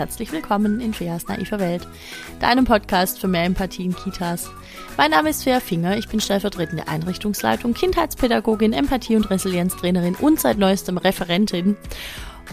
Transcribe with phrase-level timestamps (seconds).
[0.00, 1.86] herzlich willkommen in Feas naiver Welt,
[2.40, 4.48] deinem Podcast für mehr Empathie in Kitas.
[4.96, 10.56] Mein Name ist Fea Finger, ich bin stellvertretende Einrichtungsleitung, Kindheitspädagogin, Empathie- und Resilienztrainerin und seit
[10.56, 11.76] neuestem Referentin.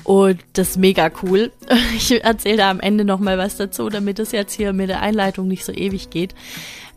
[0.04, 1.54] Und das ist mega cool.
[1.96, 5.48] Ich erzähle da am Ende nochmal was dazu, damit es jetzt hier mit der Einleitung
[5.48, 6.36] nicht so ewig geht.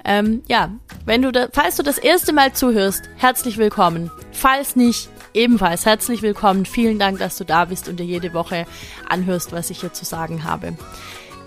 [0.04, 0.72] Ähm, ja,
[1.06, 4.10] wenn du da, falls du das erste Mal zuhörst, herzlich willkommen.
[4.32, 6.66] Falls nicht, ebenfalls herzlich willkommen.
[6.66, 8.66] Vielen Dank, dass du da bist und dir jede Woche
[9.08, 10.76] anhörst, was ich hier zu sagen habe.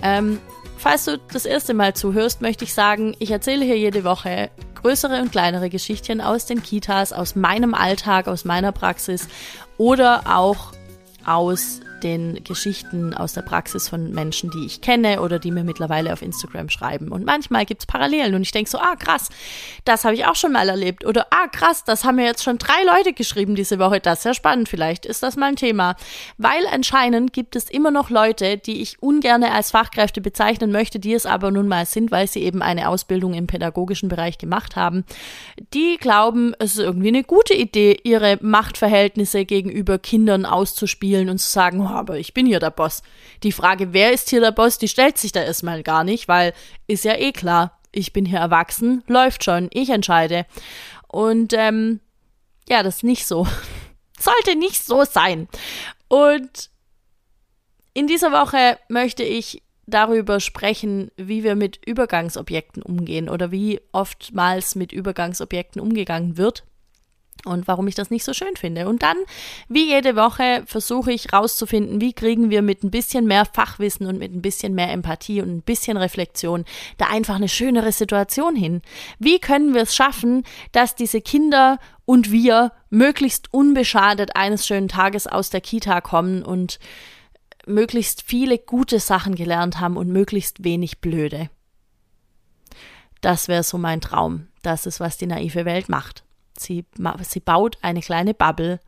[0.01, 0.39] Ähm,
[0.77, 4.49] falls du das erste Mal zuhörst, möchte ich sagen, ich erzähle hier jede Woche
[4.81, 9.27] größere und kleinere Geschichtchen aus den Kitas, aus meinem Alltag, aus meiner Praxis
[9.77, 10.73] oder auch
[11.25, 16.13] aus den Geschichten aus der Praxis von Menschen, die ich kenne oder die mir mittlerweile
[16.13, 17.09] auf Instagram schreiben.
[17.09, 19.29] Und manchmal gibt es Parallelen und ich denke so, ah krass,
[19.85, 21.05] das habe ich auch schon mal erlebt.
[21.05, 23.99] Oder ah krass, das haben mir jetzt schon drei Leute geschrieben diese Woche.
[23.99, 25.95] Das ist ja spannend, vielleicht ist das mal ein Thema.
[26.37, 31.13] Weil anscheinend gibt es immer noch Leute, die ich ungern als Fachkräfte bezeichnen möchte, die
[31.13, 35.05] es aber nun mal sind, weil sie eben eine Ausbildung im pädagogischen Bereich gemacht haben.
[35.73, 41.49] Die glauben, es ist irgendwie eine gute Idee, ihre Machtverhältnisse gegenüber Kindern auszuspielen und zu
[41.49, 43.03] sagen, aber ich bin hier der Boss.
[43.43, 46.53] Die Frage, wer ist hier der Boss, die stellt sich da erstmal gar nicht, weil
[46.87, 50.45] ist ja eh klar, ich bin hier erwachsen, läuft schon, ich entscheide.
[51.07, 51.99] Und ähm,
[52.67, 53.47] ja, das ist nicht so.
[54.19, 55.47] Sollte nicht so sein.
[56.07, 56.69] Und
[57.93, 64.75] in dieser Woche möchte ich darüber sprechen, wie wir mit Übergangsobjekten umgehen oder wie oftmals
[64.75, 66.63] mit Übergangsobjekten umgegangen wird
[67.45, 68.87] und warum ich das nicht so schön finde.
[68.87, 69.17] Und dann,
[69.67, 74.17] wie jede Woche, versuche ich rauszufinden, wie kriegen wir mit ein bisschen mehr Fachwissen und
[74.17, 76.65] mit ein bisschen mehr Empathie und ein bisschen Reflexion
[76.97, 78.81] da einfach eine schönere Situation hin.
[79.19, 85.27] Wie können wir es schaffen, dass diese Kinder und wir möglichst unbeschadet eines schönen Tages
[85.27, 86.79] aus der Kita kommen und
[87.65, 91.49] möglichst viele gute Sachen gelernt haben und möglichst wenig blöde.
[93.21, 94.47] Das wäre so mein Traum.
[94.63, 96.23] Das ist, was die naive Welt macht.
[96.57, 96.85] Sie,
[97.21, 98.79] sie baut eine kleine Bubble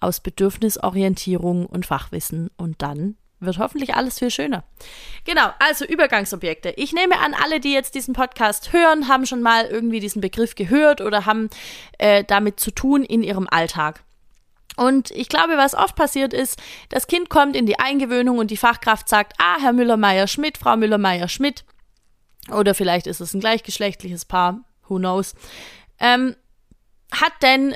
[0.00, 4.64] aus Bedürfnisorientierung und Fachwissen und dann wird hoffentlich alles viel schöner.
[5.24, 6.70] Genau, also Übergangsobjekte.
[6.76, 10.54] Ich nehme an, alle, die jetzt diesen Podcast hören, haben schon mal irgendwie diesen Begriff
[10.54, 11.50] gehört oder haben
[11.98, 14.02] äh, damit zu tun in ihrem Alltag.
[14.76, 16.60] Und ich glaube, was oft passiert ist,
[16.90, 21.64] das Kind kommt in die Eingewöhnung und die Fachkraft sagt, ah, Herr Müller-Meyer-Schmidt, Frau Müller-Meyer-Schmidt,
[22.52, 25.34] oder vielleicht ist es ein gleichgeschlechtliches Paar, who knows.
[25.98, 26.36] Ähm,
[27.12, 27.74] hat denn,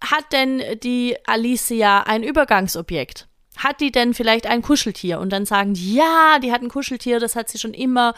[0.00, 3.28] hat denn die Alicia ein Übergangsobjekt?
[3.56, 5.18] Hat die denn vielleicht ein Kuscheltier?
[5.18, 8.14] Und dann sagen die, ja, die hat ein Kuscheltier, das hat sie schon immer.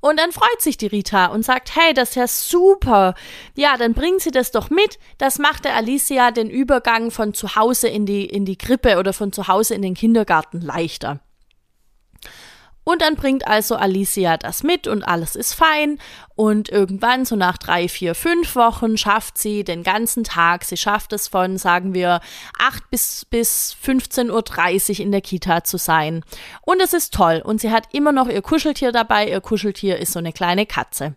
[0.00, 3.14] Und dann freut sich die Rita und sagt, hey, das ist ja super.
[3.54, 4.98] Ja, dann bringen sie das doch mit.
[5.18, 9.12] Das macht der Alicia den Übergang von zu Hause in die, in die Krippe oder
[9.12, 11.20] von zu Hause in den Kindergarten leichter.
[12.88, 15.98] Und dann bringt also Alicia das mit und alles ist fein.
[16.36, 20.64] Und irgendwann, so nach drei, vier, fünf Wochen, schafft sie den ganzen Tag.
[20.64, 22.22] Sie schafft es von, sagen wir,
[22.58, 24.30] 8 bis, bis 15.30
[24.92, 26.24] Uhr in der Kita zu sein.
[26.62, 27.42] Und es ist toll.
[27.44, 29.28] Und sie hat immer noch ihr Kuscheltier dabei.
[29.28, 31.14] Ihr Kuscheltier ist so eine kleine Katze.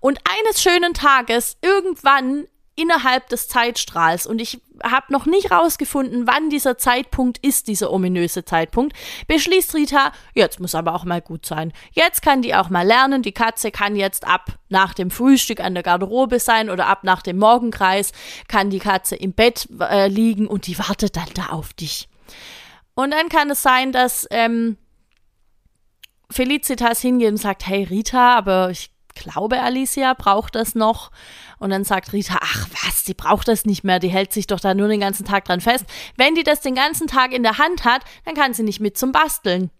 [0.00, 2.46] Und eines schönen Tages, irgendwann
[2.76, 8.44] innerhalb des Zeitstrahls und ich habe noch nicht rausgefunden, wann dieser Zeitpunkt ist, dieser ominöse
[8.44, 8.96] Zeitpunkt,
[9.28, 11.72] beschließt Rita, jetzt muss aber auch mal gut sein.
[11.92, 15.74] Jetzt kann die auch mal lernen, die Katze kann jetzt ab nach dem Frühstück an
[15.74, 18.12] der Garderobe sein oder ab nach dem Morgenkreis
[18.48, 22.08] kann die Katze im Bett äh, liegen und die wartet dann da auf dich.
[22.94, 24.76] Und dann kann es sein, dass ähm,
[26.30, 31.10] Felicitas hingeht und sagt, hey Rita, aber ich glaube, Alicia braucht das noch.
[31.58, 34.60] Und dann sagt Rita, ach was, die braucht das nicht mehr, die hält sich doch
[34.60, 35.86] da nur den ganzen Tag dran fest.
[36.16, 38.98] Wenn die das den ganzen Tag in der Hand hat, dann kann sie nicht mit
[38.98, 39.70] zum Basteln.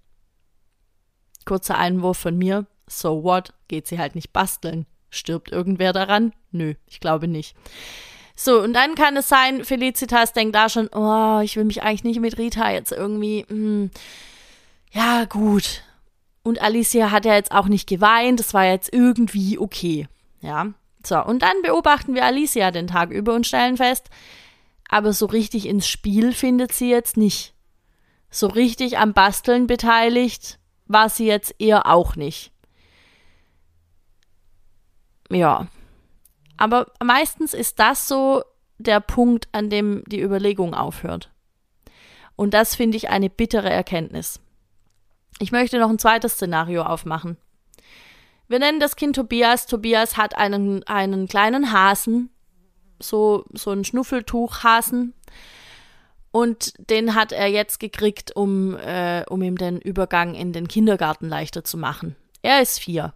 [1.44, 4.86] Kurzer Einwurf von mir, so what, geht sie halt nicht basteln.
[5.10, 6.32] Stirbt irgendwer daran?
[6.50, 7.56] Nö, ich glaube nicht.
[8.36, 12.04] So, und dann kann es sein, Felicitas denkt da schon, oh, ich will mich eigentlich
[12.04, 13.90] nicht mit Rita jetzt irgendwie, hm,
[14.90, 15.82] ja, gut.
[16.42, 20.08] Und Alicia hat ja jetzt auch nicht geweint, das war jetzt irgendwie okay.
[20.40, 20.74] Ja.
[21.06, 24.08] So, und dann beobachten wir Alicia den Tag über und stellen fest,
[24.88, 27.54] aber so richtig ins Spiel findet sie jetzt nicht.
[28.30, 32.52] So richtig am Basteln beteiligt war sie jetzt eher auch nicht.
[35.30, 35.68] Ja.
[36.56, 38.42] Aber meistens ist das so
[38.78, 41.30] der Punkt, an dem die Überlegung aufhört.
[42.36, 44.40] Und das finde ich eine bittere Erkenntnis.
[45.38, 47.36] Ich möchte noch ein zweites Szenario aufmachen.
[48.54, 49.66] Wir nennen das Kind Tobias.
[49.66, 52.30] Tobias hat einen, einen kleinen Hasen,
[53.00, 55.12] so, so einen Schnuffeltuchhasen.
[56.30, 61.28] Und den hat er jetzt gekriegt, um, äh, um ihm den Übergang in den Kindergarten
[61.28, 62.14] leichter zu machen.
[62.42, 63.12] Er ist vier.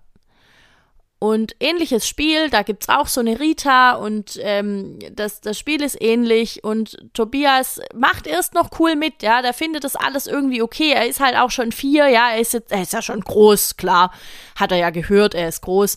[1.20, 6.00] Und ähnliches Spiel, da gibt's auch so eine Rita und ähm, das, das Spiel ist
[6.00, 10.92] ähnlich und Tobias macht erst noch cool mit, ja, der findet das alles irgendwie okay.
[10.92, 13.76] Er ist halt auch schon vier, ja, er ist, jetzt, er ist ja schon groß,
[13.76, 14.12] klar,
[14.54, 15.96] hat er ja gehört, er ist groß.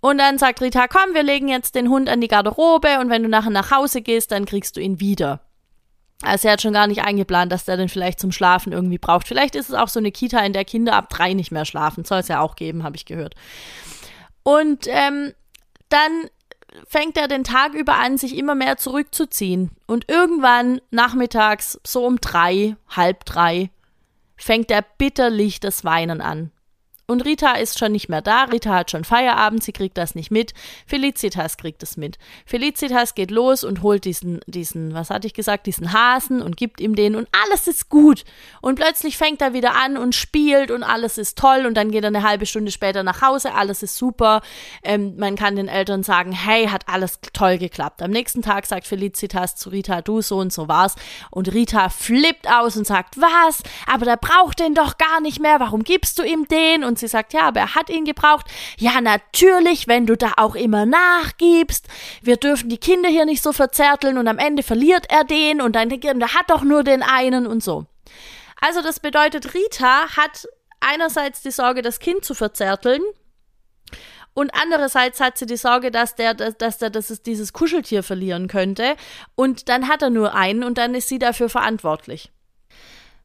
[0.00, 3.22] Und dann sagt Rita, komm, wir legen jetzt den Hund an die Garderobe und wenn
[3.22, 5.40] du nachher nach Hause gehst, dann kriegst du ihn wieder.
[6.22, 9.28] Also er hat schon gar nicht eingeplant, dass der den vielleicht zum Schlafen irgendwie braucht.
[9.28, 12.04] Vielleicht ist es auch so eine Kita, in der Kinder ab drei nicht mehr schlafen.
[12.04, 13.34] Soll es ja auch geben, habe ich gehört.
[14.46, 15.32] Und ähm,
[15.88, 16.30] dann
[16.86, 19.72] fängt er den Tag über an, sich immer mehr zurückzuziehen.
[19.86, 23.70] Und irgendwann nachmittags, so um drei, halb drei,
[24.36, 26.52] fängt er bitterlich das Weinen an.
[27.08, 28.44] Und Rita ist schon nicht mehr da.
[28.44, 30.54] Rita hat schon Feierabend, sie kriegt das nicht mit.
[30.86, 32.18] Felicitas kriegt es mit.
[32.44, 36.80] Felicitas geht los und holt diesen, diesen, was hatte ich gesagt, diesen Hasen und gibt
[36.80, 38.24] ihm den und alles ist gut.
[38.60, 42.02] Und plötzlich fängt er wieder an und spielt und alles ist toll und dann geht
[42.02, 44.42] er eine halbe Stunde später nach Hause, alles ist super.
[44.82, 48.02] Ähm, man kann den Eltern sagen, hey, hat alles toll geklappt.
[48.02, 50.96] Am nächsten Tag sagt Felicitas zu Rita, du so und so war's.
[51.30, 53.62] Und Rita flippt aus und sagt, was?
[53.86, 55.60] Aber der braucht den doch gar nicht mehr.
[55.60, 56.82] Warum gibst du ihm den?
[56.82, 58.46] Und und sie sagt, ja, aber er hat ihn gebraucht.
[58.78, 61.88] Ja, natürlich, wenn du da auch immer nachgibst.
[62.22, 65.76] Wir dürfen die Kinder hier nicht so verzärteln und am Ende verliert er den und
[65.76, 67.84] dann der hat doch nur den einen und so.
[68.62, 70.48] Also das bedeutet, Rita hat
[70.80, 73.02] einerseits die Sorge, das Kind zu verzärteln,
[74.32, 78.48] und andererseits hat sie die Sorge, dass der, dass, der dass es dieses Kuscheltier verlieren
[78.48, 78.96] könnte.
[79.34, 82.30] Und dann hat er nur einen und dann ist sie dafür verantwortlich.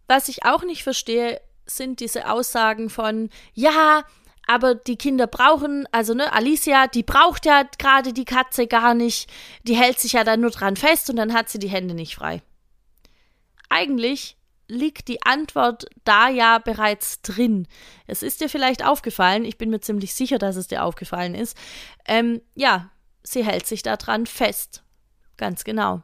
[0.07, 4.03] Was ich auch nicht verstehe, sind diese Aussagen von, ja,
[4.47, 9.29] aber die Kinder brauchen, also ne, Alicia, die braucht ja gerade die Katze gar nicht,
[9.63, 12.15] die hält sich ja dann nur dran fest und dann hat sie die Hände nicht
[12.15, 12.41] frei.
[13.69, 14.35] Eigentlich
[14.67, 17.67] liegt die Antwort da ja bereits drin.
[18.07, 21.57] Es ist dir vielleicht aufgefallen, ich bin mir ziemlich sicher, dass es dir aufgefallen ist.
[22.05, 22.89] Ähm, ja,
[23.21, 24.83] sie hält sich da dran fest.
[25.37, 26.03] Ganz genau.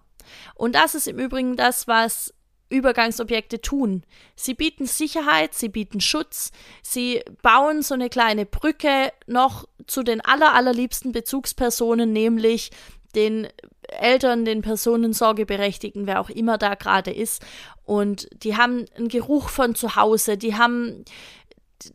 [0.55, 2.33] Und das ist im Übrigen das, was
[2.69, 4.03] Übergangsobjekte tun.
[4.35, 10.21] Sie bieten Sicherheit, sie bieten Schutz, sie bauen so eine kleine Brücke noch zu den
[10.21, 12.71] aller, allerliebsten Bezugspersonen, nämlich
[13.15, 13.47] den
[13.87, 17.41] Eltern, den Personensorgeberechtigten, wer auch immer da gerade ist.
[17.85, 21.05] Und die haben einen Geruch von zu Hause, die haben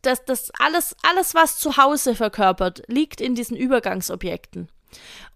[0.01, 4.69] das, das alles, alles, was zu Hause verkörpert, liegt in diesen Übergangsobjekten.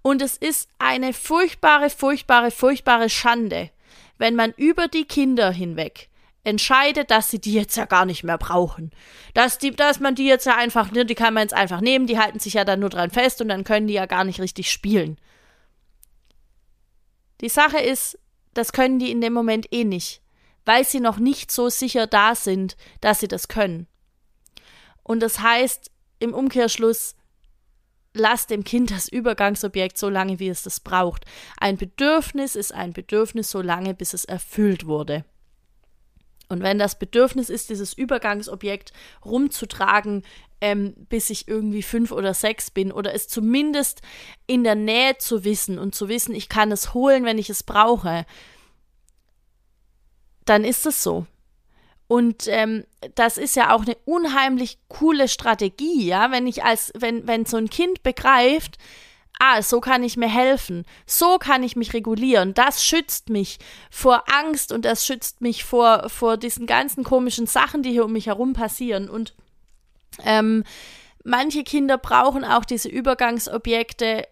[0.01, 3.71] Und es ist eine furchtbare, furchtbare, furchtbare Schande,
[4.17, 6.09] wenn man über die Kinder hinweg
[6.43, 8.91] entscheidet, dass sie die jetzt ja gar nicht mehr brauchen.
[9.33, 12.07] Dass, die, dass man die jetzt ja einfach, ne, die kann man jetzt einfach nehmen,
[12.07, 14.39] die halten sich ja dann nur dran fest und dann können die ja gar nicht
[14.39, 15.17] richtig spielen.
[17.41, 18.17] Die Sache ist,
[18.53, 20.21] das können die in dem Moment eh nicht,
[20.65, 23.87] weil sie noch nicht so sicher da sind, dass sie das können.
[25.03, 27.15] Und das heißt im Umkehrschluss,
[28.17, 31.25] lass dem Kind das Übergangsobjekt so lange, wie es das braucht.
[31.59, 35.25] Ein Bedürfnis ist ein Bedürfnis so lange, bis es erfüllt wurde.
[36.49, 38.93] Und wenn das Bedürfnis ist, dieses Übergangsobjekt
[39.25, 40.23] rumzutragen,
[40.61, 44.01] ähm, bis ich irgendwie fünf oder sechs bin, oder es zumindest
[44.47, 47.63] in der Nähe zu wissen und zu wissen, ich kann es holen, wenn ich es
[47.63, 48.25] brauche,
[50.45, 51.25] dann ist es so.
[52.07, 52.85] Und ähm,
[53.15, 57.57] das ist ja auch eine unheimlich coole Strategie, ja, wenn ich als, wenn, wenn so
[57.57, 58.77] ein Kind begreift,
[59.39, 63.59] ah, so kann ich mir helfen, so kann ich mich regulieren, das schützt mich
[63.91, 68.13] vor Angst und das schützt mich vor, vor diesen ganzen komischen Sachen, die hier um
[68.13, 69.09] mich herum passieren.
[69.09, 69.35] Und
[70.23, 70.63] ähm,
[71.23, 74.27] manche Kinder brauchen auch diese Übergangsobjekte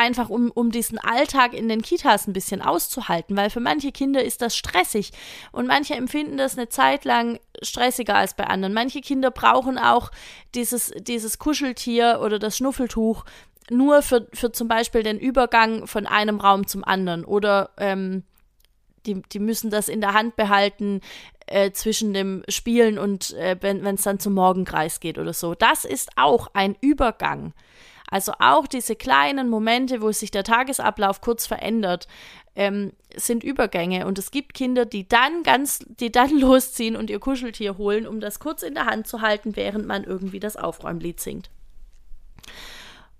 [0.00, 4.24] einfach um, um diesen Alltag in den Kitas ein bisschen auszuhalten, weil für manche Kinder
[4.24, 5.12] ist das stressig
[5.52, 8.74] und manche empfinden das eine Zeit lang stressiger als bei anderen.
[8.74, 10.10] Manche Kinder brauchen auch
[10.54, 13.24] dieses, dieses Kuscheltier oder das Schnuffeltuch
[13.70, 18.24] nur für, für zum Beispiel den Übergang von einem Raum zum anderen oder ähm,
[19.06, 21.00] die, die müssen das in der Hand behalten
[21.46, 25.54] äh, zwischen dem Spielen und äh, wenn es dann zum Morgenkreis geht oder so.
[25.54, 27.52] Das ist auch ein Übergang.
[28.10, 32.08] Also auch diese kleinen Momente, wo sich der Tagesablauf kurz verändert,
[32.56, 34.06] ähm, sind Übergänge.
[34.06, 38.20] Und es gibt Kinder, die dann ganz, die dann losziehen und ihr Kuscheltier holen, um
[38.20, 41.50] das kurz in der Hand zu halten, während man irgendwie das Aufräumlied singt.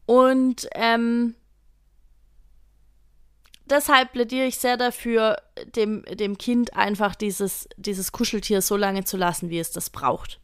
[0.06, 1.37] Und ähm,
[3.66, 5.37] deshalb plädiere ich sehr dafür,
[5.76, 10.40] dem, dem Kind einfach dieses, dieses Kuscheltier so lange zu lassen, wie es das braucht.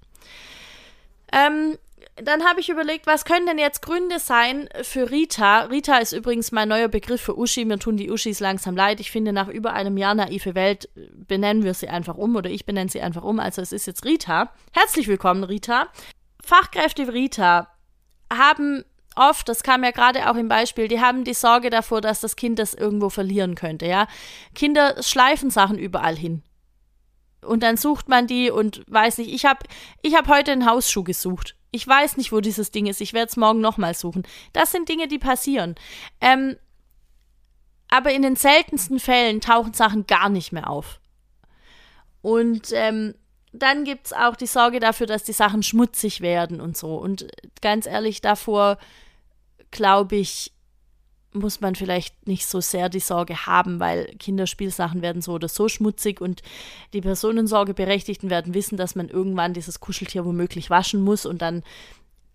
[1.32, 1.76] Ähm,
[2.16, 5.64] dann habe ich überlegt, was können denn jetzt Gründe sein für Rita?
[5.64, 7.64] Rita ist übrigens mein neuer Begriff für Uschi.
[7.64, 9.00] Mir tun die Uschis langsam leid.
[9.00, 12.64] Ich finde, nach über einem Jahr naive Welt benennen wir sie einfach um oder ich
[12.64, 13.38] benenne sie einfach um.
[13.38, 14.52] Also es ist jetzt Rita.
[14.72, 15.88] Herzlich willkommen, Rita.
[16.42, 17.68] Fachkräfte Rita
[18.32, 18.84] haben
[19.16, 22.36] oft, das kam ja gerade auch im Beispiel, die haben die Sorge davor, dass das
[22.36, 24.06] Kind das irgendwo verlieren könnte, ja.
[24.54, 26.42] Kinder schleifen Sachen überall hin.
[27.42, 29.60] Und dann sucht man die und weiß nicht, ich habe
[30.02, 31.56] ich hab heute einen Hausschuh gesucht.
[31.76, 33.02] Ich weiß nicht, wo dieses Ding ist.
[33.02, 34.26] Ich werde es morgen nochmal suchen.
[34.54, 35.74] Das sind Dinge, die passieren.
[36.22, 36.56] Ähm,
[37.90, 41.00] aber in den seltensten Fällen tauchen Sachen gar nicht mehr auf.
[42.22, 43.14] Und ähm,
[43.52, 46.96] dann gibt es auch die Sorge dafür, dass die Sachen schmutzig werden und so.
[46.96, 47.28] Und
[47.60, 48.78] ganz ehrlich, davor
[49.70, 50.52] glaube ich,
[51.36, 55.68] muss man vielleicht nicht so sehr die Sorge haben, weil Kinderspielsachen werden so oder so
[55.68, 56.42] schmutzig und
[56.92, 61.62] die Personensorgeberechtigten werden wissen, dass man irgendwann dieses Kuscheltier womöglich waschen muss und dann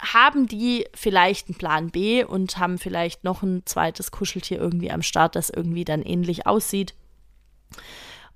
[0.01, 5.03] haben die vielleicht einen Plan B und haben vielleicht noch ein zweites Kuscheltier irgendwie am
[5.03, 6.95] Start, das irgendwie dann ähnlich aussieht.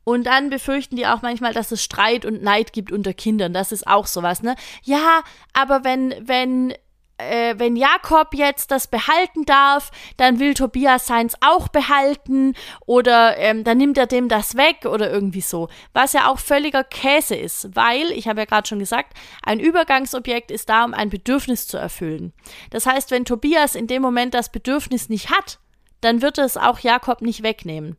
[0.04, 3.54] Und dann befürchten die auch manchmal, dass es Streit und Neid gibt unter Kindern.
[3.54, 4.56] Das ist auch sowas, ne?
[4.84, 6.76] Ja, aber wenn, wenn
[7.18, 12.54] äh, wenn Jakob jetzt das behalten darf, dann will Tobias seins auch behalten
[12.86, 15.70] oder ähm, dann nimmt er dem das weg oder irgendwie so.
[15.94, 20.52] Was ja auch völliger Käse ist, weil, ich habe ja gerade schon gesagt, ein Übergangsobjekt
[20.52, 22.34] ist da, um ein Bedürfnis zu erfüllen.
[22.70, 25.60] Das heißt, wenn Tobias in dem Moment das Bedürfnis nicht hat,
[26.02, 27.98] dann wird es auch Jakob nicht wegnehmen.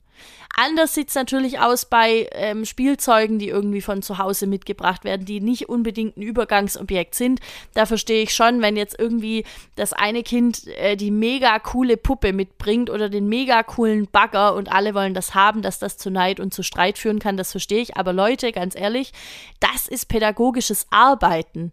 [0.59, 5.27] Anders sieht es natürlich aus bei ähm, Spielzeugen, die irgendwie von zu Hause mitgebracht werden,
[5.27, 7.41] die nicht unbedingt ein Übergangsobjekt sind.
[7.75, 9.45] Da verstehe ich schon, wenn jetzt irgendwie
[9.75, 14.73] das eine Kind äh, die mega coole Puppe mitbringt oder den mega coolen Bagger und
[14.73, 17.83] alle wollen das haben, dass das zu Neid und zu Streit führen kann, das verstehe
[17.83, 17.99] ich.
[17.99, 19.13] Aber Leute, ganz ehrlich,
[19.61, 21.73] das ist pädagogisches Arbeiten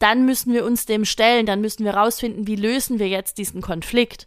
[0.00, 3.60] dann müssen wir uns dem stellen, dann müssen wir rausfinden, wie lösen wir jetzt diesen
[3.60, 4.26] Konflikt.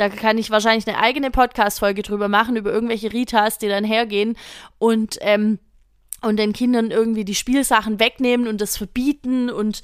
[0.00, 4.34] Da kann ich wahrscheinlich eine eigene Podcast-Folge drüber machen, über irgendwelche Ritas, die dann hergehen
[4.78, 5.58] und, ähm,
[6.22, 9.82] und den Kindern irgendwie die Spielsachen wegnehmen und das verbieten und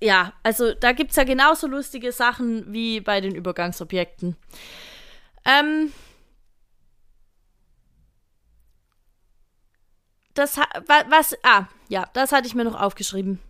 [0.00, 4.36] ja, also da gibt es ja genauso lustige Sachen wie bei den Übergangsobjekten.
[5.44, 5.92] Ähm,
[10.34, 10.56] das
[11.08, 13.40] was ah ja das hatte ich mir noch aufgeschrieben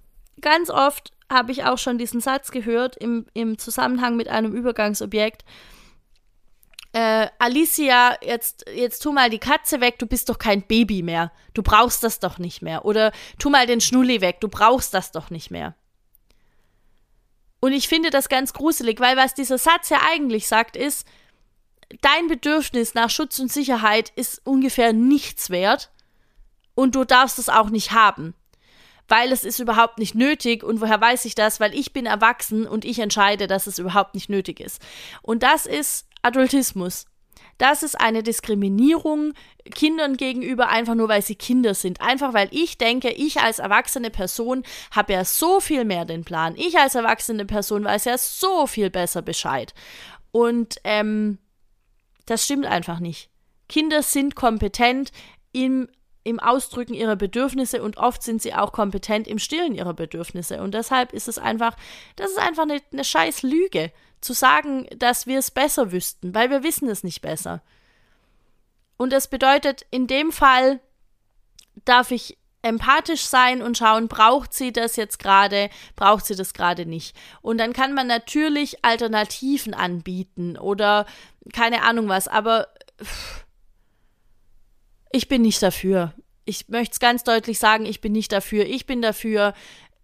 [0.40, 5.44] ganz oft habe ich auch schon diesen Satz gehört im, im Zusammenhang mit einem Übergangsobjekt.
[6.92, 11.30] Äh, Alicia, jetzt, jetzt tu mal die Katze weg, du bist doch kein Baby mehr.
[11.54, 12.84] Du brauchst das doch nicht mehr.
[12.84, 15.76] Oder tu mal den Schnulli weg, du brauchst das doch nicht mehr.
[17.60, 21.06] Und ich finde das ganz gruselig, weil was dieser Satz ja eigentlich sagt, ist,
[22.00, 25.90] dein Bedürfnis nach Schutz und Sicherheit ist ungefähr nichts wert
[26.75, 28.34] und du darfst es auch nicht haben
[29.11, 30.62] weil es ist überhaupt nicht nötig.
[30.62, 31.61] Und woher weiß ich das?
[31.61, 34.81] Weil ich bin erwachsen und ich entscheide, dass es überhaupt nicht nötig ist.
[35.21, 37.07] Und das ist Adultismus.
[37.59, 39.35] Das ist eine Diskriminierung
[39.75, 42.00] Kindern gegenüber, einfach nur weil sie Kinder sind.
[42.00, 44.62] Einfach weil ich denke, ich als erwachsene Person
[44.93, 46.55] habe ja so viel mehr den Plan.
[46.57, 49.75] Ich als erwachsene Person weiß ja so viel besser Bescheid.
[50.31, 51.38] Und ähm,
[52.26, 53.29] das stimmt einfach nicht.
[53.69, 55.11] Kinder sind kompetent
[55.52, 55.88] im
[56.22, 60.60] im Ausdrücken ihrer Bedürfnisse und oft sind sie auch kompetent im Stillen ihrer Bedürfnisse.
[60.62, 61.76] Und deshalb ist es einfach,
[62.16, 66.50] das ist einfach eine, eine scheiß Lüge, zu sagen, dass wir es besser wüssten, weil
[66.50, 67.62] wir wissen es nicht besser.
[68.96, 70.80] Und das bedeutet, in dem Fall
[71.86, 76.84] darf ich empathisch sein und schauen, braucht sie das jetzt gerade, braucht sie das gerade
[76.84, 77.16] nicht.
[77.40, 81.06] Und dann kann man natürlich Alternativen anbieten oder
[81.54, 82.68] keine Ahnung was, aber
[83.02, 83.46] pff,
[85.12, 86.14] ich bin nicht dafür.
[86.45, 88.67] Ich möchte es ganz deutlich sagen, ich bin nicht dafür.
[88.67, 89.55] Ich bin dafür,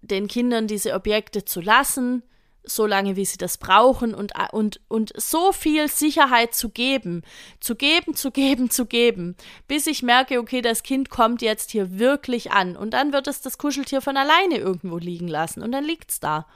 [0.01, 2.23] den Kindern diese Objekte zu lassen,
[2.69, 7.23] so lange wie sie das brauchen und, und, und so viel Sicherheit zu geben,
[7.61, 9.37] zu geben, zu geben, zu geben,
[9.69, 13.41] bis ich merke, okay, das Kind kommt jetzt hier wirklich an und dann wird es
[13.41, 16.47] das Kuscheltier von alleine irgendwo liegen lassen und dann liegt es da.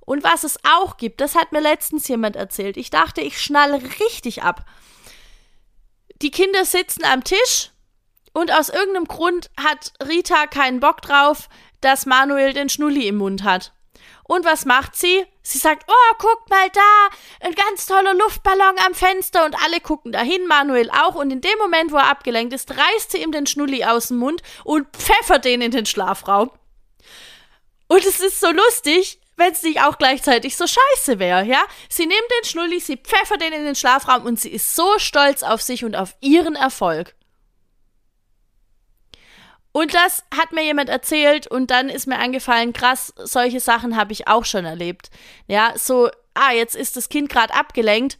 [0.00, 2.76] Und was es auch gibt, das hat mir letztens jemand erzählt.
[2.76, 4.66] Ich dachte, ich schnalle richtig ab.
[6.22, 7.70] Die Kinder sitzen am Tisch
[8.32, 11.48] und aus irgendeinem Grund hat Rita keinen Bock drauf,
[11.80, 13.72] dass Manuel den Schnulli im Mund hat.
[14.26, 15.26] Und was macht sie?
[15.42, 20.12] Sie sagt, oh, guck mal da, ein ganz toller Luftballon am Fenster und alle gucken
[20.12, 21.14] dahin, Manuel auch.
[21.14, 24.16] Und in dem Moment, wo er abgelenkt ist, reißt sie ihm den Schnulli aus dem
[24.16, 26.50] Mund und pfeffert den in den Schlafraum.
[27.86, 31.62] Und es ist so lustig, wenn es nicht auch gleichzeitig so scheiße wäre, ja?
[31.88, 35.42] Sie nimmt den Schnulli, sie pfeffert den in den Schlafraum und sie ist so stolz
[35.42, 37.14] auf sich und auf ihren Erfolg.
[39.76, 44.12] Und das hat mir jemand erzählt und dann ist mir eingefallen, krass, solche Sachen habe
[44.12, 45.10] ich auch schon erlebt.
[45.48, 48.18] Ja, so, ah, jetzt ist das Kind gerade abgelenkt.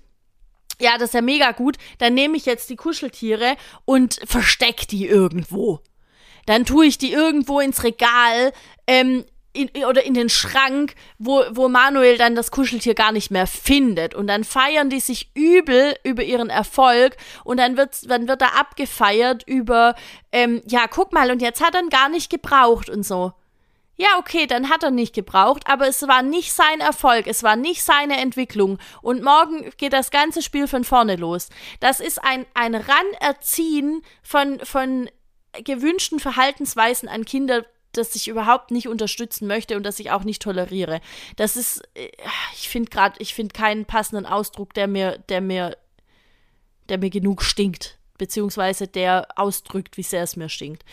[0.80, 1.76] Ja, das ist ja mega gut.
[1.99, 5.78] Dann nehme ich jetzt die Kuscheltiere und versteck die irgendwo.
[6.47, 8.52] Dann tue ich die irgendwo ins Regal,
[8.88, 9.25] ähm,
[9.55, 14.15] in, oder in den Schrank, wo, wo Manuel dann das Kuscheltier gar nicht mehr findet.
[14.15, 18.59] Und dann feiern die sich übel über ihren Erfolg und dann wird, dann wird er
[18.59, 19.95] abgefeiert über,
[20.33, 23.33] ähm, ja, guck mal, und jetzt hat er ihn gar nicht gebraucht und so.
[23.97, 27.55] Ja, okay, dann hat er nicht gebraucht, aber es war nicht sein Erfolg, es war
[27.55, 28.79] nicht seine Entwicklung.
[29.03, 31.49] Und morgen geht das ganze Spiel von vorne los.
[31.79, 35.09] Das ist ein, ein Ranerziehen von, von
[35.63, 37.65] gewünschten Verhaltensweisen an Kinder,
[37.97, 41.01] das ich überhaupt nicht unterstützen möchte und das ich auch nicht toleriere.
[41.37, 42.11] Das ist, äh,
[42.55, 45.77] ich finde gerade, ich finde keinen passenden Ausdruck, der mir, der mir,
[46.89, 50.85] der mir genug stinkt, beziehungsweise der ausdrückt, wie sehr es mir stinkt.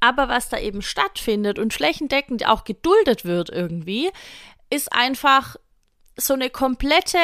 [0.00, 4.10] Aber was da eben stattfindet und flächendeckend auch geduldet wird irgendwie,
[4.70, 5.56] ist einfach
[6.16, 7.18] so eine komplette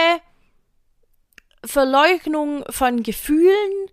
[1.65, 3.89] Verleugnung von Gefühlen,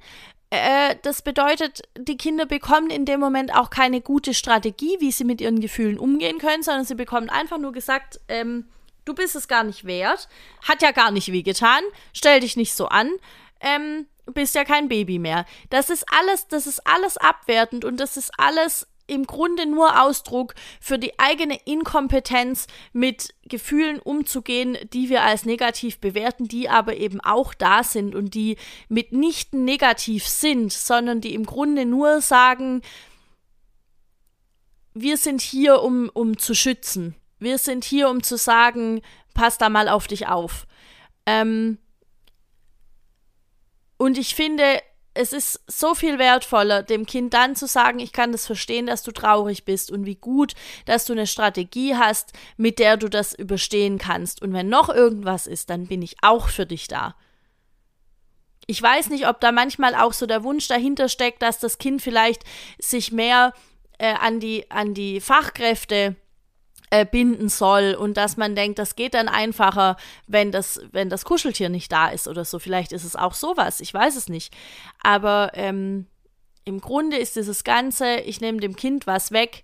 [0.52, 5.24] äh, das bedeutet, die Kinder bekommen in dem Moment auch keine gute Strategie, wie sie
[5.24, 8.66] mit ihren Gefühlen umgehen können, sondern sie bekommen einfach nur gesagt, ähm,
[9.06, 10.28] du bist es gar nicht wert,
[10.68, 11.82] hat ja gar nicht wehgetan,
[12.14, 13.12] stell dich nicht so an,
[13.60, 15.46] ähm, bist ja kein Baby mehr.
[15.70, 20.56] Das ist alles, das ist alles abwertend und das ist alles im Grunde nur Ausdruck
[20.80, 27.20] für die eigene Inkompetenz, mit Gefühlen umzugehen, die wir als negativ bewerten, die aber eben
[27.22, 32.82] auch da sind und die mitnichten negativ sind, sondern die im Grunde nur sagen,
[34.94, 37.16] wir sind hier, um, um zu schützen.
[37.40, 39.02] Wir sind hier, um zu sagen,
[39.34, 40.68] pass da mal auf dich auf.
[41.26, 41.78] Ähm,
[43.98, 44.82] und ich finde,
[45.14, 49.04] es ist so viel wertvoller, dem Kind dann zu sagen, ich kann das verstehen, dass
[49.04, 50.54] du traurig bist und wie gut,
[50.86, 54.42] dass du eine Strategie hast, mit der du das überstehen kannst.
[54.42, 57.16] Und wenn noch irgendwas ist, dann bin ich auch für dich da.
[58.68, 62.02] Ich weiß nicht, ob da manchmal auch so der Wunsch dahinter steckt, dass das Kind
[62.02, 62.44] vielleicht
[62.78, 63.54] sich mehr
[63.98, 66.16] äh, an, die, an die Fachkräfte
[66.90, 69.98] äh, binden soll und dass man denkt, das geht dann einfacher,
[70.28, 72.60] wenn das, wenn das Kuscheltier nicht da ist oder so.
[72.60, 74.56] Vielleicht ist es auch sowas, ich weiß es nicht.
[75.02, 76.08] Aber ähm,
[76.66, 79.64] im Grunde ist dieses Ganze, ich nehme dem Kind was weg,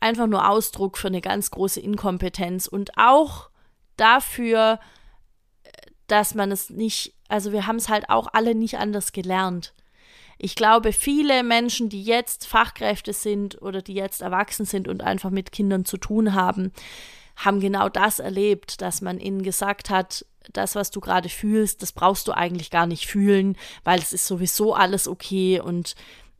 [0.00, 3.50] einfach nur Ausdruck für eine ganz große Inkompetenz und auch
[3.96, 4.78] dafür,
[6.08, 9.74] dass man es nicht, also wir haben es halt auch alle nicht anders gelernt.
[10.38, 15.30] Ich glaube, viele Menschen, die jetzt Fachkräfte sind oder die jetzt erwachsen sind und einfach
[15.30, 16.72] mit Kindern zu tun haben,
[17.36, 21.92] haben genau das erlebt, dass man ihnen gesagt hat, das, was du gerade fühlst, das
[21.92, 25.60] brauchst du eigentlich gar nicht fühlen, weil es ist sowieso alles okay.
[25.60, 25.94] Und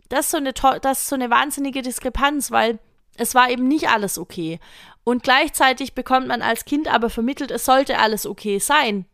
[0.09, 2.79] das ist so eine, das ist so eine wahnsinnige Diskrepanz, weil
[3.17, 4.61] es war eben nicht alles okay.
[5.05, 9.07] Und gleichzeitig bekommt man als Kind aber vermittelt, es sollte alles okay sein.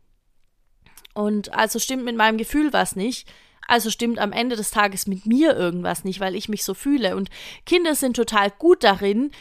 [1.13, 3.27] Und also stimmt mit meinem Gefühl was nicht.
[3.67, 7.15] Also stimmt am Ende des Tages mit mir irgendwas nicht, weil ich mich so fühle.
[7.15, 7.29] Und
[7.65, 9.31] Kinder sind total gut darin,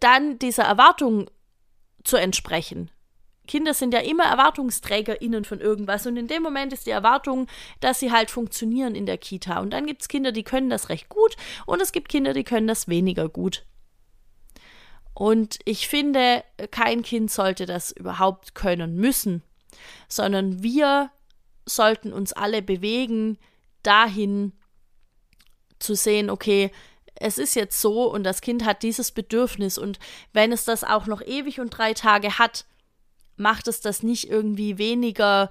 [0.00, 1.30] dann dieser Erwartung
[2.04, 2.90] zu entsprechen.
[3.46, 7.46] Kinder sind ja immer ErwartungsträgerInnen von irgendwas und in dem Moment ist die Erwartung,
[7.80, 9.60] dass sie halt funktionieren in der Kita.
[9.60, 12.44] Und dann gibt es Kinder, die können das recht gut und es gibt Kinder, die
[12.44, 13.64] können das weniger gut.
[15.14, 19.42] Und ich finde, kein Kind sollte das überhaupt können müssen,
[20.08, 21.10] sondern wir
[21.64, 23.38] sollten uns alle bewegen,
[23.86, 24.52] dahin
[25.78, 26.70] zu sehen, okay,
[27.14, 29.98] es ist jetzt so und das Kind hat dieses Bedürfnis und
[30.32, 32.66] wenn es das auch noch ewig und drei Tage hat,
[33.36, 35.50] macht es das nicht irgendwie weniger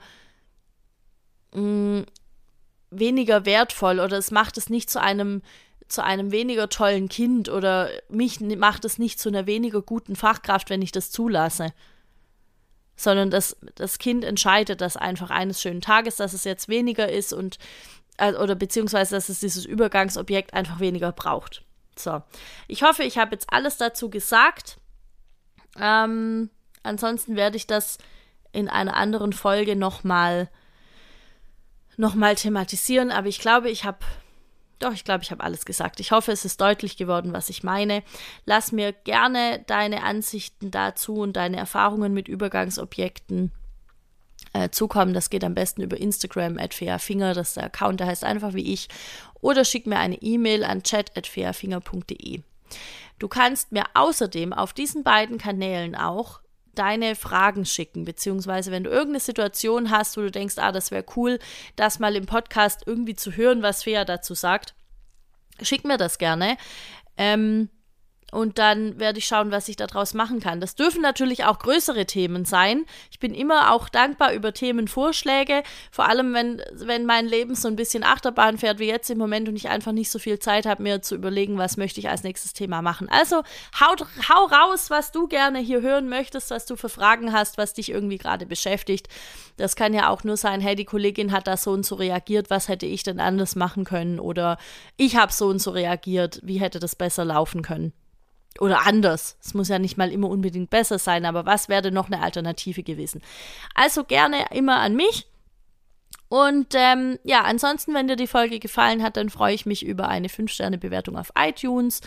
[1.54, 2.06] mh, mm,
[2.92, 5.42] weniger wertvoll oder es macht es nicht zu einem
[5.88, 10.70] zu einem weniger tollen Kind oder mich macht es nicht zu einer weniger guten Fachkraft,
[10.70, 11.74] wenn ich das zulasse.
[12.96, 17.34] Sondern das, das Kind entscheidet das einfach eines schönen Tages, dass es jetzt weniger ist
[17.34, 17.60] und
[18.18, 21.64] also, oder beziehungsweise, dass es dieses Übergangsobjekt einfach weniger braucht.
[21.98, 22.22] So,
[22.68, 24.78] ich hoffe, ich habe jetzt alles dazu gesagt.
[25.80, 26.50] Ähm,
[26.84, 27.98] ansonsten werde ich das
[28.52, 30.50] in einer anderen Folge nochmal
[31.98, 34.00] noch mal thematisieren, aber ich glaube, ich habe
[34.80, 36.02] doch, ich glaube, ich habe alles gesagt.
[36.02, 38.04] Ich hoffe, es ist deutlich geworden, was ich meine.
[38.46, 43.54] Lass mir gerne deine Ansichten dazu und deine Erfahrungen mit Übergangsobjekten
[44.56, 45.14] äh, zukommen.
[45.14, 47.34] Das geht am besten über Instagram at fairfinger.
[47.34, 48.88] Das ist der Account, der heißt einfach wie ich.
[49.42, 52.42] Oder schick mir eine E-Mail an chat.fairfinger.de.
[53.20, 56.40] Du kannst mir außerdem auf diesen beiden Kanälen auch
[56.74, 61.06] deine Fragen schicken, beziehungsweise wenn du irgendeine Situation hast, wo du denkst, ah, das wäre
[61.16, 61.40] cool,
[61.76, 64.74] das mal im Podcast irgendwie zu hören, was Fea dazu sagt,
[65.62, 66.58] schick mir das gerne.
[67.18, 67.70] Ähm,
[68.32, 70.60] und dann werde ich schauen, was ich daraus machen kann.
[70.60, 72.86] Das dürfen natürlich auch größere Themen sein.
[73.12, 77.76] Ich bin immer auch dankbar über Themenvorschläge, vor allem wenn, wenn mein Leben so ein
[77.76, 80.84] bisschen Achterbahn fährt wie jetzt im Moment und ich einfach nicht so viel Zeit habe,
[80.84, 83.08] mir zu überlegen, was möchte ich als nächstes Thema machen.
[83.10, 83.44] Also
[83.80, 83.96] hau,
[84.28, 87.90] hau raus, was du gerne hier hören möchtest, was du für Fragen hast, was dich
[87.90, 89.08] irgendwie gerade beschäftigt.
[89.58, 92.50] Das kann ja auch nur sein, hey, die Kollegin hat da so und so reagiert,
[92.50, 94.20] was hätte ich denn anders machen können?
[94.20, 94.58] Oder
[94.98, 97.94] ich habe so und so reagiert, wie hätte das besser laufen können?
[98.60, 99.38] Oder anders.
[99.42, 102.84] Es muss ja nicht mal immer unbedingt besser sein, aber was wäre noch eine Alternative
[102.84, 103.22] gewesen?
[103.74, 105.28] Also gerne immer an mich.
[106.28, 110.08] Und ähm, ja, ansonsten, wenn dir die Folge gefallen hat, dann freue ich mich über
[110.08, 112.02] eine 5-Sterne-Bewertung auf iTunes,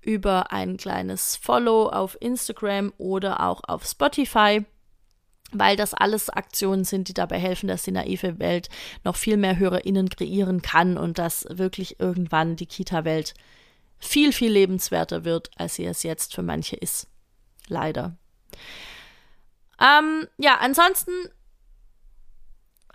[0.00, 4.64] über ein kleines Follow auf Instagram oder auch auf Spotify,
[5.52, 8.68] weil das alles Aktionen sind, die dabei helfen, dass die naive Welt
[9.02, 13.34] noch viel mehr HörerInnen kreieren kann und dass wirklich irgendwann die Kita-Welt
[14.04, 17.08] viel, viel lebenswerter wird, als sie es jetzt für manche ist.
[17.68, 18.16] Leider.
[19.80, 21.12] Ähm, ja, ansonsten.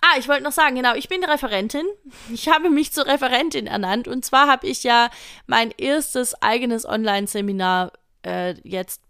[0.01, 1.85] Ah, ich wollte noch sagen, genau, ich bin Referentin.
[2.33, 4.07] Ich habe mich zur Referentin ernannt.
[4.07, 5.09] Und zwar habe ich ja
[5.45, 7.91] mein erstes eigenes Online-Seminar
[8.23, 9.01] äh, jetzt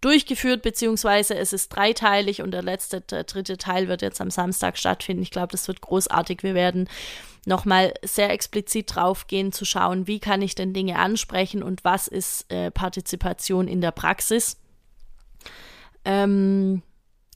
[0.00, 4.78] durchgeführt, beziehungsweise es ist dreiteilig und der letzte, der dritte Teil wird jetzt am Samstag
[4.78, 5.22] stattfinden.
[5.22, 6.42] Ich glaube, das wird großartig.
[6.42, 6.88] Wir werden
[7.46, 12.08] nochmal sehr explizit drauf gehen, zu schauen, wie kann ich denn Dinge ansprechen und was
[12.08, 14.58] ist äh, Partizipation in der Praxis.
[16.04, 16.82] Ähm,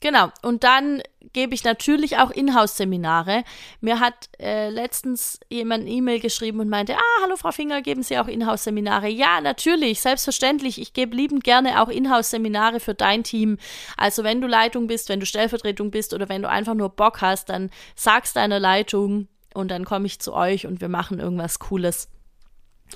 [0.01, 1.01] genau, und dann
[1.33, 3.43] gebe ich natürlich auch Inhouse-Seminare.
[3.81, 8.03] Mir hat äh, letztens jemand eine E-Mail geschrieben und meinte, ah, hallo Frau Finger, geben
[8.03, 9.09] Sie auch Inhouse-Seminare?
[9.09, 10.79] Ja, natürlich, selbstverständlich.
[10.79, 13.57] Ich gebe liebend gerne auch Inhouse-Seminare für dein Team.
[13.97, 17.21] Also wenn du Leitung bist, wenn du Stellvertretung bist oder wenn du einfach nur Bock
[17.21, 21.59] hast, dann sagst deiner Leitung, und dann komme ich zu euch und wir machen irgendwas
[21.59, 22.09] Cooles.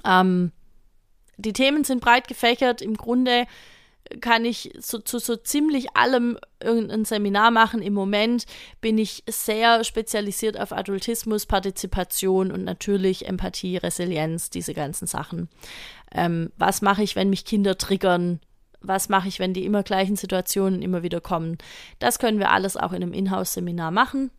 [0.06, 0.52] Ähm,
[1.38, 2.82] die Themen sind breit gefächert.
[2.82, 3.48] Im Grunde
[4.22, 7.82] kann ich so, zu so ziemlich allem irgendein Seminar machen.
[7.82, 8.46] Im Moment
[8.82, 15.50] bin ich sehr spezialisiert auf Adultismus, Partizipation und natürlich Empathie, Resilienz, diese ganzen Sachen.
[16.12, 18.40] Ähm, was mache ich, wenn mich Kinder triggern?
[18.82, 21.58] Was mache ich, wenn die immer gleichen Situationen immer wieder kommen?
[22.00, 24.32] Das können wir alles auch in einem Inhouse-Seminar machen.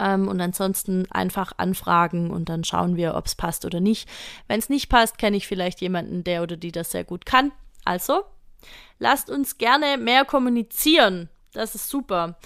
[0.00, 4.08] Ähm, und ansonsten einfach anfragen und dann schauen wir, ob es passt oder nicht.
[4.48, 7.52] Wenn es nicht passt, kenne ich vielleicht jemanden, der oder die das sehr gut kann.
[7.84, 8.22] Also,
[8.98, 11.28] lasst uns gerne mehr kommunizieren.
[11.52, 12.38] Das ist super.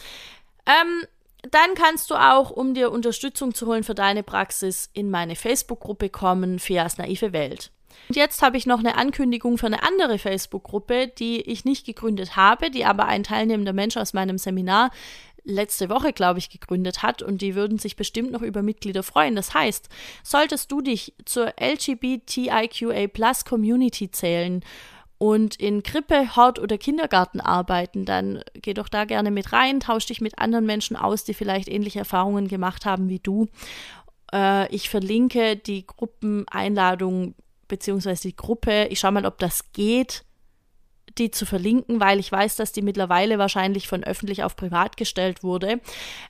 [0.66, 1.06] Ähm,
[1.50, 6.08] dann kannst du auch, um dir Unterstützung zu holen für deine Praxis, in meine Facebook-Gruppe
[6.08, 7.70] kommen, Feas naive Welt.
[8.08, 12.34] Und jetzt habe ich noch eine Ankündigung für eine andere Facebook-Gruppe, die ich nicht gegründet
[12.36, 14.90] habe, die aber ein teilnehmender Mensch aus meinem Seminar
[15.44, 19.36] letzte Woche, glaube ich, gegründet hat und die würden sich bestimmt noch über Mitglieder freuen.
[19.36, 19.88] Das heißt,
[20.22, 24.64] solltest du dich zur LGBTIQA Plus Community zählen
[25.18, 30.06] und in Krippe, Hort oder Kindergarten arbeiten, dann geh doch da gerne mit rein, tausch
[30.06, 33.48] dich mit anderen Menschen aus, die vielleicht ähnliche Erfahrungen gemacht haben wie du.
[34.32, 37.34] Äh, ich verlinke die Gruppeneinladung
[37.68, 38.86] beziehungsweise die Gruppe.
[38.90, 40.24] Ich schaue mal, ob das geht
[41.18, 45.42] die zu verlinken, weil ich weiß, dass die mittlerweile wahrscheinlich von öffentlich auf privat gestellt
[45.42, 45.80] wurde.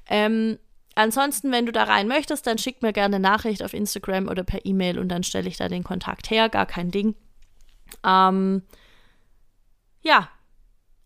[0.09, 0.59] Ähm,
[0.95, 4.65] ansonsten, wenn du da rein möchtest, dann schick mir gerne Nachricht auf Instagram oder per
[4.65, 7.15] E-Mail und dann stelle ich da den Kontakt her, gar kein Ding.
[8.05, 8.63] Ähm,
[10.03, 10.29] ja,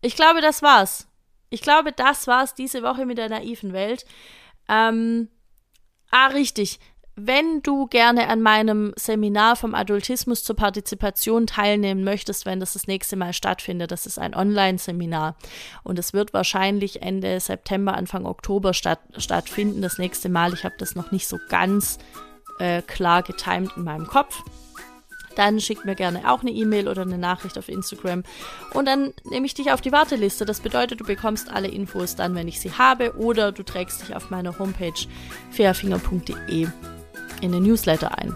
[0.00, 1.08] ich glaube, das war's.
[1.50, 4.04] Ich glaube, das war's diese Woche mit der naiven Welt.
[4.68, 5.28] Ähm,
[6.10, 6.78] ah, richtig
[7.20, 12.87] wenn du gerne an meinem Seminar vom Adultismus zur Partizipation teilnehmen möchtest, wenn das das
[12.87, 15.37] nächste Mal stattfindet, das ist ein Online-Seminar
[15.83, 20.54] und es wird wahrscheinlich Ende September, Anfang Oktober statt, stattfinden, das nächste Mal.
[20.54, 21.98] Ich habe das noch nicht so ganz
[22.59, 24.42] äh, klar getimt in meinem Kopf.
[25.35, 28.24] Dann schick mir gerne auch eine E-Mail oder eine Nachricht auf Instagram
[28.74, 30.44] und dann nehme ich dich auf die Warteliste.
[30.44, 34.16] Das bedeutet, du bekommst alle Infos dann, wenn ich sie habe oder du trägst dich
[34.16, 35.07] auf meiner Homepage
[35.50, 36.68] fairfinger.de
[37.40, 38.35] in den Newsletter ein.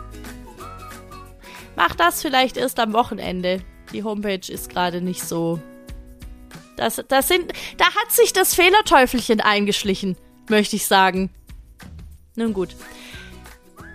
[1.77, 3.62] Mach das vielleicht erst am Wochenende.
[3.93, 5.59] Die Homepage ist gerade nicht so.
[6.77, 10.17] Das, das sind, da hat sich das Fehlerteufelchen eingeschlichen,
[10.49, 11.31] möchte ich sagen.
[12.35, 12.75] Nun gut.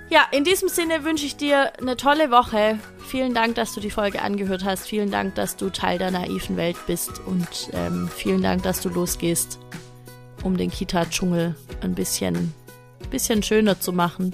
[0.09, 2.79] Ja, in diesem Sinne wünsche ich dir eine tolle Woche.
[3.07, 4.87] Vielen Dank, dass du die Folge angehört hast.
[4.87, 7.19] Vielen Dank, dass du Teil der naiven Welt bist.
[7.25, 9.59] Und ähm, vielen Dank, dass du losgehst,
[10.43, 12.53] um den Kita-Dschungel ein bisschen,
[13.09, 14.33] bisschen schöner zu machen.